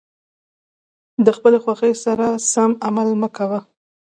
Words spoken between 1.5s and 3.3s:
خوښې سره سم عمل مه